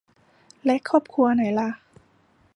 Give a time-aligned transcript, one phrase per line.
[0.65, 1.69] และครอบครัวไหนล่ะ